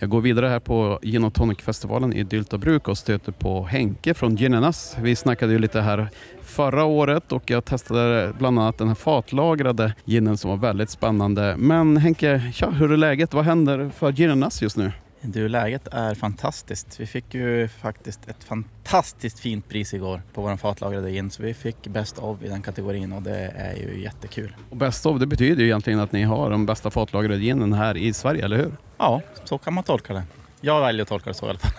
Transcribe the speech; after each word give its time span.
Jag 0.00 0.10
går 0.10 0.20
vidare 0.20 0.46
här 0.46 0.60
på 0.60 0.98
Gin 1.02 1.24
och 1.24 1.34
Tonic-festivalen 1.34 2.12
i 2.12 2.22
Dyltabruk 2.22 2.88
och 2.88 2.98
stöter 2.98 3.32
på 3.32 3.64
Henke 3.64 4.14
från 4.14 4.36
Ginenas. 4.36 4.96
Vi 5.00 5.16
snackade 5.16 5.52
ju 5.52 5.58
lite 5.58 5.80
här 5.80 6.08
förra 6.42 6.84
året 6.84 7.32
och 7.32 7.50
jag 7.50 7.64
testade 7.64 8.32
bland 8.38 8.58
annat 8.58 8.78
den 8.78 8.88
här 8.88 8.94
fatlagrade 8.94 9.94
ginen 10.04 10.36
som 10.36 10.50
var 10.50 10.56
väldigt 10.56 10.90
spännande. 10.90 11.54
Men 11.58 11.96
Henke, 11.96 12.52
tja, 12.54 12.70
hur 12.70 12.92
är 12.92 12.96
läget? 12.96 13.34
Vad 13.34 13.44
händer 13.44 13.90
för 13.90 14.12
Ginenas 14.12 14.62
just 14.62 14.76
nu? 14.76 14.92
Du, 15.20 15.48
läget 15.48 15.88
är 15.92 16.14
fantastiskt. 16.14 17.00
Vi 17.00 17.06
fick 17.06 17.34
ju 17.34 17.68
faktiskt 17.68 18.28
ett 18.28 18.44
fantastiskt 18.44 19.38
fint 19.38 19.68
pris 19.68 19.94
igår 19.94 20.22
på 20.34 20.42
vår 20.42 20.56
fatlagrade 20.56 21.10
gin. 21.10 21.30
Så 21.30 21.42
vi 21.42 21.54
fick 21.54 21.86
Best 21.86 22.18
of 22.18 22.42
i 22.42 22.48
den 22.48 22.62
kategorin 22.62 23.12
och 23.12 23.22
det 23.22 23.52
är 23.56 23.74
ju 23.74 24.02
jättekul. 24.02 24.54
Och 24.70 24.76
Best 24.76 25.06
of, 25.06 25.20
det 25.20 25.26
betyder 25.26 25.62
ju 25.62 25.68
egentligen 25.68 26.00
att 26.00 26.12
ni 26.12 26.22
har 26.22 26.50
den 26.50 26.66
bästa 26.66 26.90
fatlagrade 26.90 27.40
ginen 27.40 27.72
här 27.72 27.96
i 27.96 28.12
Sverige, 28.12 28.44
eller 28.44 28.56
hur? 28.56 28.72
Ja, 28.98 29.20
så 29.44 29.58
kan 29.58 29.74
man 29.74 29.84
tolka 29.84 30.14
det. 30.14 30.22
Jag 30.60 30.80
väljer 30.80 31.02
att 31.02 31.08
tolka 31.08 31.30
det 31.30 31.34
så 31.34 31.46
i 31.46 31.48
alla 31.48 31.58
fall. 31.58 31.72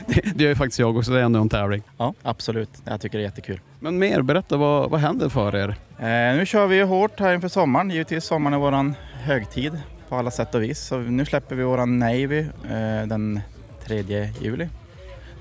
Det, 0.07 0.21
det 0.35 0.45
gör 0.45 0.51
ju 0.51 0.57
faktiskt 0.57 0.79
jag 0.79 0.97
också, 0.97 1.11
det 1.13 1.21
är 1.21 1.25
ändå 1.25 1.41
en 1.41 1.49
tävling. 1.49 1.83
Ja, 1.97 2.15
absolut. 2.23 2.71
Jag 2.85 3.01
tycker 3.01 3.19
det 3.19 3.23
är 3.23 3.27
jättekul. 3.27 3.61
Men 3.81 3.99
mer, 3.99 4.23
berätta 4.23 4.57
vad, 4.57 4.91
vad 4.91 5.01
händer 5.01 5.29
för 5.29 5.57
er? 5.57 5.69
Eh, 5.99 6.37
nu 6.37 6.47
kör 6.47 6.67
vi 6.67 6.83
hårt 6.83 7.21
här 7.21 7.35
inför 7.35 7.49
sommaren. 7.49 7.91
Givetvis 7.91 8.25
sommaren 8.25 8.55
är 8.55 8.59
våran 8.59 8.95
högtid 9.13 9.81
på 10.09 10.17
alla 10.17 10.31
sätt 10.31 10.55
och 10.55 10.63
vis. 10.63 10.81
Så 10.81 10.99
nu 10.99 11.25
släpper 11.25 11.57
vi 11.57 11.63
våran 11.63 11.99
Navy 11.99 12.39
eh, 12.41 13.07
den 13.07 13.41
3 13.85 14.29
juli. 14.41 14.69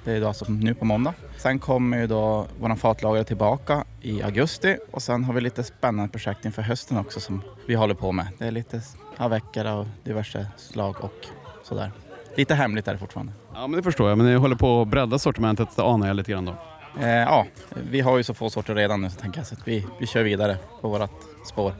Det 0.04 0.12
är 0.12 0.22
då 0.22 0.28
alltså 0.28 0.46
nu 0.48 0.74
på 0.74 0.86
måndag. 0.86 1.14
Sen 1.38 1.60
kommer 1.60 1.98
ju 1.98 2.08
då 2.08 2.46
våran 2.60 2.78
fatlagrare 2.78 3.24
tillbaka 3.24 3.84
i 4.02 4.24
augusti 4.24 4.78
och 4.92 5.02
sen 5.02 5.24
har 5.24 5.34
vi 5.34 5.42
lite 5.42 5.64
spännande 5.64 6.12
projekt 6.12 6.46
inför 6.46 6.62
hösten 6.62 6.98
också 6.98 7.20
som 7.20 7.42
vi 7.68 7.76
håller 7.76 7.94
på 7.94 8.12
med. 8.12 8.28
Det 8.38 8.48
är 8.48 8.52
lite 8.52 8.82
aveckor 9.18 9.66
av 9.66 9.90
diverse 10.04 10.48
slag 10.58 10.96
och 11.00 11.26
sådär. 11.64 11.92
Lite 12.36 12.56
hemligt 12.56 12.88
är 12.88 12.94
det 12.94 13.00
fortfarande. 13.00 13.34
Ja, 13.54 13.68
men 13.68 13.78
det 13.78 13.84
förstår 13.84 14.10
jag, 14.10 14.18
men 14.18 14.28
ni 14.28 14.36
håller 14.36 14.56
på 14.56 14.82
att 14.82 14.88
bredda 14.88 15.20
sortimentet, 15.20 15.70
det 15.76 15.84
anar 15.84 16.08
jag 16.08 16.16
lite 16.16 16.32
grann 16.32 16.46
då. 16.46 16.56
Eh, 17.00 17.08
ja, 17.10 17.46
vi 17.92 18.02
har 18.02 18.18
ju 18.18 18.24
så 18.24 18.34
få 18.34 18.50
sorter 18.50 18.76
redan 18.76 19.02
nu 19.02 19.10
så 19.10 19.20
tänker 19.20 19.40
jag 19.40 19.48
så 19.48 19.56
att 19.56 19.68
vi, 19.68 19.86
vi 20.00 20.08
kör 20.08 20.24
vidare 20.24 20.58
på 20.82 20.90
vårat 20.90 21.12
spår. 21.46 21.74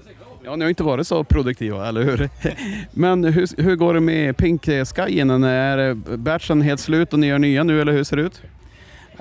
Ja, 0.44 0.56
ni 0.56 0.66
har 0.66 0.70
inte 0.70 0.84
varit 0.84 1.08
så 1.08 1.24
produktiva, 1.24 1.88
eller 1.88 2.04
hur? 2.04 2.30
Men 2.92 3.24
hur, 3.24 3.64
hur 3.64 3.76
går 3.76 3.94
det 3.94 4.00
med 4.00 4.38
Pink 4.38 4.66
Skyen? 4.66 5.44
Är 5.44 5.94
batchen 6.18 6.62
helt 6.62 6.80
slut 6.80 7.14
och 7.14 7.20
ni 7.20 7.28
gör 7.28 7.40
nya 7.40 7.64
nu, 7.64 7.82
eller 7.82 7.92
hur 7.92 8.04
ser 8.04 8.18
det 8.18 8.24
ut? 8.24 8.42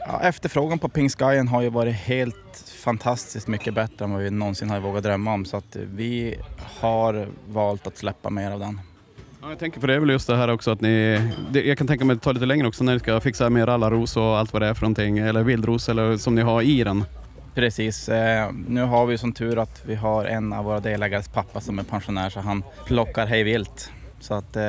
Ja, 0.07 0.21
efterfrågan 0.23 0.79
på 0.79 0.89
Pink 0.89 1.19
Skyen 1.19 1.49
har 1.49 1.63
ju 1.63 1.71
varit 1.71 1.95
helt 1.95 2.65
fantastiskt 2.85 3.49
mycket 3.49 3.75
bättre 3.75 4.05
än 4.05 4.13
vad 4.13 4.23
vi 4.23 4.31
någonsin 4.31 4.71
har 4.71 4.81
vågat 4.81 5.03
drömma 5.03 5.33
om. 5.35 5.45
Så 5.45 5.57
att 5.57 5.77
vi 5.95 6.37
har 6.81 7.29
valt 7.49 7.87
att 7.87 7.99
släppa 7.99 8.31
mer 8.31 8.51
av 8.51 8.61
den. 8.61 8.81
Ja, 9.43 9.49
jag 9.49 9.59
tänker 9.59 9.81
på 9.81 9.87
det 9.87 9.95
är 9.95 9.99
väl 9.99 10.11
just 10.11 10.27
det 10.27 10.37
här 10.37 10.49
också 10.49 10.71
att 10.71 10.81
ni, 10.81 11.21
det, 11.51 11.63
jag 11.63 11.79
kan 11.79 11.87
tänka 11.87 12.05
mig 12.05 12.15
att 12.15 12.21
det 12.21 12.25
tar 12.25 12.35
lite 12.35 12.47
längre 12.47 12.69
också 12.69 12.85
när 12.85 12.95
ni 12.95 13.01
ska 13.01 13.21
fixa 13.21 13.51
med 13.51 13.69
rallarros 13.69 14.17
och 14.17 14.39
allt 14.39 14.53
vad 14.53 14.63
det 14.63 14.67
är 14.67 14.75
för 14.75 14.83
någonting, 14.83 15.19
eller 15.19 15.43
vildros 15.43 15.89
eller 15.89 16.17
som 16.17 16.35
ni 16.35 16.43
har 16.43 16.63
i 16.63 16.85
den. 16.85 17.05
Precis. 17.55 18.09
Eh, 18.09 18.51
nu 18.69 18.83
har 18.83 19.07
vi 19.07 19.19
som 19.19 19.33
tur 19.33 19.59
att 19.59 19.83
vi 19.87 19.95
har 19.95 20.25
en 20.25 20.53
av 20.53 20.65
våra 20.65 20.81
delägares 20.81 21.29
pappa 21.29 21.61
som 21.61 21.79
är 21.79 21.83
pensionär 21.83 22.31
så 22.31 22.41
han 22.41 22.63
plockar 22.87 23.27
hej 23.27 23.43
vilt. 23.43 23.93
Så 24.21 24.35
att 24.35 24.57
eh, 24.57 24.63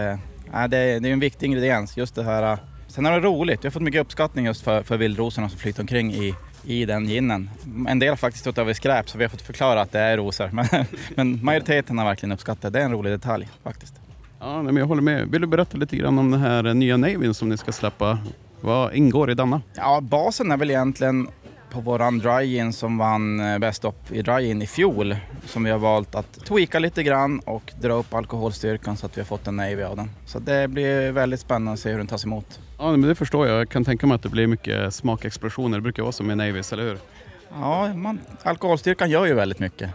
det, 0.70 0.78
är, 0.78 1.00
det 1.00 1.10
är 1.10 1.14
en 1.14 1.20
viktig 1.20 1.46
ingrediens. 1.48 1.98
Just 1.98 2.16
det 2.16 2.24
här. 2.24 2.52
eh, 2.54 2.60
Sen 2.88 3.06
är 3.06 3.12
det 3.12 3.20
roligt. 3.20 3.64
Vi 3.64 3.68
har 3.68 3.72
fått 3.72 3.82
mycket 3.82 4.02
uppskattning 4.02 4.46
just 4.46 4.62
för, 4.64 4.84
för 4.84 4.98
vildrosorna 4.98 5.50
som 5.50 5.60
flyter 5.60 5.82
omkring 5.82 6.14
i, 6.14 6.36
i 6.66 6.86
den 6.86 7.06
ginen. 7.06 7.50
En 7.88 8.00
del 8.00 8.10
har 8.10 8.16
faktiskt 8.16 8.42
stått 8.44 8.58
över 8.58 8.74
skräp 8.74 9.10
så 9.10 9.18
vi 9.18 9.24
har 9.24 9.30
fått 9.30 9.42
förklara 9.42 9.82
att 9.82 9.92
det 9.92 10.00
är 10.00 10.18
rosor. 10.18 10.50
Men, 10.54 10.66
men 11.16 11.46
majoriteten 11.46 11.98
har 11.98 12.06
verkligen 12.06 12.32
uppskattat 12.34 12.74
det. 12.74 12.80
Är 12.82 12.86
en 12.86 12.92
rolig 12.92 13.12
detalj 13.14 13.48
faktiskt. 13.64 13.94
Ja, 14.40 14.62
men 14.64 14.76
jag 14.76 14.86
håller 14.86 15.02
med. 15.02 15.28
Vill 15.28 15.42
du 15.42 15.48
berätta 15.48 15.78
lite 15.78 15.96
grann 15.96 16.20
om 16.20 16.32
den 16.32 16.40
här 16.42 16.74
nya 16.74 16.98
Navyn 16.98 17.34
som 17.34 17.50
ni 17.50 17.58
ska 17.58 17.72
släppa? 17.72 18.20
Vad 18.62 18.94
ingår 18.94 19.32
i 19.32 19.34
denna? 19.34 19.62
Ja, 19.76 20.02
basen 20.02 20.52
är 20.52 20.58
väl 20.58 20.70
egentligen 20.70 21.28
på 21.72 21.82
våran 21.82 22.20
dry-in 22.20 22.74
som 22.74 22.98
vann 22.98 23.40
eh, 23.40 23.60
Best 23.60 23.86
Up 23.86 24.12
i 24.12 24.22
dry-in 24.22 24.62
i 24.62 24.68
fjol. 24.68 25.16
Som 25.46 25.64
vi 25.64 25.72
har 25.72 25.80
valt 25.80 26.16
att 26.16 26.46
tweaka 26.46 26.80
lite 26.80 27.04
grann 27.04 27.40
och 27.40 27.74
dra 27.82 27.94
upp 27.94 28.14
alkoholstyrkan 28.14 28.98
så 28.98 29.06
att 29.06 29.18
vi 29.18 29.22
har 29.22 29.26
fått 29.26 29.48
en 29.48 29.56
Navy 29.56 29.84
av 29.84 29.96
den. 29.96 30.12
Så 30.26 30.40
det 30.40 30.68
blir 30.68 31.12
väldigt 31.12 31.40
spännande 31.40 31.72
att 31.72 31.80
se 31.80 31.90
hur 31.90 31.98
den 31.98 32.08
tas 32.08 32.26
emot. 32.26 32.60
Ja, 32.78 32.92
men 32.92 33.02
det 33.02 33.16
förstår 33.16 33.48
jag. 33.48 33.60
Jag 33.60 33.70
kan 33.70 33.86
tänka 33.86 34.08
mig 34.08 34.16
att 34.16 34.24
det 34.24 34.30
blir 34.30 34.48
mycket 34.48 34.94
smakexplosioner. 34.94 35.78
Det 35.78 35.82
brukar 35.82 36.04
vara 36.04 36.12
så 36.12 36.24
med 36.24 36.38
Navys, 36.38 36.74
eller 36.74 36.84
hur? 36.84 36.98
Ja, 37.52 37.94
man, 37.94 38.20
alkoholstyrkan 38.44 39.10
gör 39.10 39.26
ju 39.26 39.34
väldigt 39.34 39.60
mycket. 39.60 39.90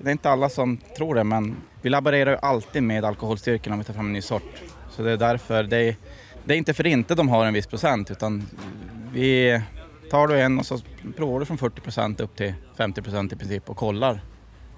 Det 0.00 0.08
är 0.08 0.12
inte 0.12 0.30
alla 0.30 0.48
som 0.48 0.78
tror 0.96 1.14
det, 1.14 1.24
men 1.24 1.56
vi 1.82 1.90
laborerar 1.90 2.30
ju 2.30 2.36
alltid 2.42 2.82
med 2.82 3.04
alkoholstyrkan 3.04 3.72
om 3.72 3.78
vi 3.78 3.84
tar 3.84 3.94
fram 3.94 4.06
en 4.06 4.12
ny 4.12 4.22
sort. 4.22 4.62
Så 4.90 5.02
det 5.02 5.12
är 5.12 5.16
därför, 5.16 5.62
det 5.62 5.76
är, 5.76 5.96
det 6.44 6.54
är 6.54 6.58
inte 6.58 6.74
för 6.74 6.86
inte 6.86 7.14
de 7.14 7.28
har 7.28 7.46
en 7.46 7.54
viss 7.54 7.66
procent, 7.66 8.10
utan 8.10 8.46
vi 9.12 9.60
tar 10.10 10.28
du 10.28 10.40
en 10.40 10.58
och 10.58 10.66
så 10.66 10.78
provar 11.16 11.40
du 11.40 11.46
från 11.46 11.58
40 11.58 11.80
procent 11.80 12.20
upp 12.20 12.36
till 12.36 12.54
50 12.76 13.02
procent 13.02 13.32
i 13.32 13.36
princip 13.36 13.70
och 13.70 13.76
kollar 13.76 14.20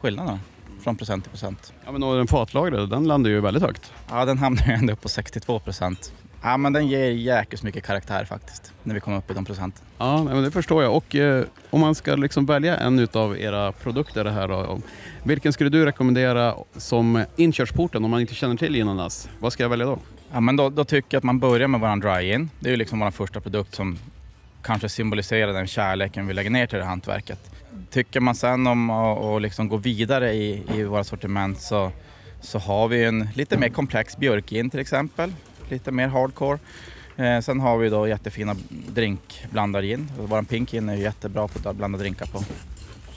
skillnaden 0.00 0.38
från 0.80 0.96
procent 0.96 1.24
till 1.24 1.30
procent. 1.30 1.72
Ja, 1.84 1.92
men 1.92 2.02
och 2.02 2.16
den 2.16 2.26
fatlagrade, 2.26 2.86
den 2.86 3.04
landar 3.04 3.30
ju 3.30 3.40
väldigt 3.40 3.62
högt. 3.62 3.92
Ja, 4.10 4.24
den 4.24 4.38
hamnar 4.38 4.66
ju 4.66 4.72
ändå 4.72 4.92
upp 4.92 5.00
på 5.00 5.08
62 5.08 5.58
procent. 5.58 6.12
Ja, 6.42 6.56
men 6.56 6.72
den 6.72 6.88
ger 6.88 7.10
jäkligt 7.10 7.62
mycket 7.62 7.84
karaktär 7.84 8.24
faktiskt, 8.24 8.72
när 8.82 8.94
vi 8.94 9.00
kommer 9.00 9.18
upp 9.18 9.30
i 9.30 9.34
de 9.34 9.44
procenten. 9.44 9.84
Ja, 9.98 10.24
men 10.24 10.42
det 10.42 10.50
förstår 10.50 10.82
jag. 10.82 10.96
Och 10.96 11.16
eh, 11.16 11.44
om 11.70 11.80
man 11.80 11.94
ska 11.94 12.16
liksom 12.16 12.46
välja 12.46 12.76
en 12.76 13.08
av 13.12 13.38
era 13.38 13.72
produkter 13.72 14.24
här 14.24 14.48
då, 14.48 14.80
vilken 15.22 15.52
skulle 15.52 15.70
du 15.70 15.84
rekommendera 15.84 16.54
som 16.76 17.24
inkörsporten 17.36 18.04
om 18.04 18.10
man 18.10 18.20
inte 18.20 18.34
känner 18.34 18.56
till 18.56 18.74
Ginanas? 18.74 19.28
Vad 19.38 19.52
ska 19.52 19.62
jag 19.62 19.70
välja 19.70 19.86
då? 19.86 19.98
Ja, 20.32 20.40
men 20.40 20.56
då, 20.56 20.70
då 20.70 20.84
tycker 20.84 21.08
jag 21.10 21.20
att 21.20 21.24
man 21.24 21.38
börjar 21.38 21.68
med 21.68 21.80
våran 21.80 22.00
dry-in. 22.00 22.50
Det 22.60 22.68
är 22.68 22.70
ju 22.70 22.76
liksom 22.76 23.00
vår 23.00 23.10
första 23.10 23.40
produkt 23.40 23.74
som 23.74 23.98
kanske 24.62 24.88
symboliserar 24.88 25.52
den 25.52 25.66
kärleken 25.66 26.26
vi 26.26 26.34
lägger 26.34 26.50
ner 26.50 26.66
till 26.66 26.78
det 26.78 26.84
hantverket. 26.84 27.50
Tycker 27.90 28.20
man 28.20 28.34
sen 28.34 28.66
om 28.66 28.90
att 28.90 29.42
liksom 29.42 29.68
gå 29.68 29.76
vidare 29.76 30.32
i, 30.32 30.62
i 30.74 30.82
våra 30.84 31.04
sortiment 31.04 31.60
så, 31.60 31.92
så 32.40 32.58
har 32.58 32.88
vi 32.88 33.04
en 33.04 33.28
lite 33.34 33.58
mer 33.58 33.68
komplex 33.68 34.16
björkgin 34.16 34.70
till 34.70 34.80
exempel. 34.80 35.32
Lite 35.68 35.90
mer 35.90 36.08
hardcore. 36.08 36.58
Eh, 37.16 37.40
sen 37.40 37.60
har 37.60 37.78
vi 37.78 37.88
då 37.88 38.08
jättefina 38.08 38.56
drinkblandargin. 38.68 40.12
Vår 40.18 40.42
pink 40.42 40.70
gin 40.70 40.88
är 40.88 40.94
jättebra 40.94 41.48
på 41.48 41.68
att 41.68 41.76
blanda 41.76 41.98
drinkar 41.98 42.26
på. 42.26 42.38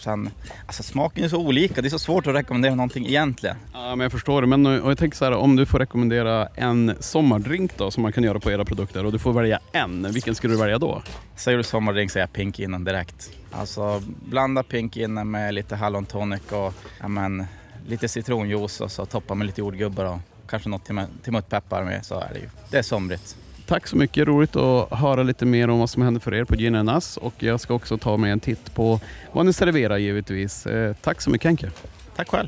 Sen, 0.06 0.30
alltså 0.66 0.84
smaken 0.84 1.24
är 1.24 1.28
så 1.30 1.38
olika, 1.38 1.82
det 1.82 1.88
är 1.88 1.90
så 1.90 2.00
svårt 2.00 2.28
att 2.28 2.36
rekommendera 2.36 2.76
någonting 2.76 3.06
egentligen. 3.06 3.56
Ja, 3.74 3.96
men 3.96 4.00
jag 4.00 4.12
förstår 4.12 4.42
det. 4.42 4.48
Men 4.48 4.66
och 4.66 4.92
jag 4.92 4.98
tänker 4.98 5.18
så 5.18 5.26
här, 5.26 5.32
om 5.32 5.56
du 5.56 5.66
får 5.66 5.80
rekommendera 5.80 6.48
en 6.56 6.96
sommardrink 7.00 7.78
då 7.78 7.92
som 7.92 8.04
man 8.04 8.12
kan 8.12 8.24
göra 8.24 8.40
på 8.40 8.52
era 8.52 8.66
produkter 8.66 9.06
och 9.06 9.12
du 9.12 9.20
får 9.20 9.34
välja 9.34 9.60
en, 9.72 10.12
vilken 10.14 10.36
skulle 10.36 10.54
du 10.54 10.60
välja 10.60 10.80
då? 10.80 11.02
Säger 11.36 11.58
du 11.58 11.64
sommardrink 11.64 12.12
säger 12.12 12.24
jag 12.24 12.34
pink 12.34 12.60
innan 12.60 12.84
direkt. 12.84 13.32
Alltså 13.52 14.02
blanda 14.26 14.64
pink 14.64 14.98
innan 14.98 15.32
med 15.32 15.54
lite 15.54 15.76
hallon 15.76 16.06
tonic 16.06 16.52
och 16.52 16.74
ja, 17.00 17.08
men, 17.08 17.46
lite 17.88 18.08
citronjuice 18.08 18.82
och 18.82 18.92
så 18.92 19.06
toppa 19.06 19.36
med 19.36 19.48
lite 19.48 19.62
jordgubbar 19.62 20.06
och 20.06 20.20
kanske 20.50 20.70
något 20.70 20.86
till, 20.86 21.02
till 21.24 21.34
muttpeppar 21.34 21.84
med 21.84 22.06
så 22.06 22.20
är 22.20 22.30
det 22.34 22.40
ju. 22.40 22.50
Det 22.70 22.78
är 22.78 22.84
somrigt. 22.84 23.38
Tack 23.68 23.88
så 23.88 23.96
mycket, 23.98 24.28
roligt 24.28 24.56
att 24.56 25.00
höra 25.00 25.24
lite 25.24 25.46
mer 25.46 25.70
om 25.70 25.80
vad 25.80 25.90
som 25.90 26.02
händer 26.02 26.22
för 26.22 26.34
er 26.34 26.44
på 26.44 26.56
Gin 26.56 26.74
Nas 26.74 27.18
och 27.18 27.34
jag 27.40 27.60
ska 27.60 27.74
också 27.74 27.98
ta 27.98 28.18
mig 28.18 28.32
en 28.32 28.40
titt 28.40 28.76
på 28.76 29.00
vad 29.32 29.46
ni 29.46 29.54
serverar 29.54 29.98
givetvis. 29.98 30.66
Eh, 30.66 30.96
tack 31.02 31.22
så 31.22 31.30
mycket 31.30 31.46
Henke. 31.46 31.72
Tack 32.16 32.30
själv. 32.30 32.48